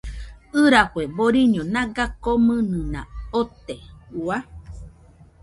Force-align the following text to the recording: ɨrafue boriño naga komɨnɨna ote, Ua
ɨrafue 0.61 1.03
boriño 1.15 1.61
naga 1.73 2.05
komɨnɨna 2.23 3.01
ote, 3.39 3.75
Ua 4.25 4.37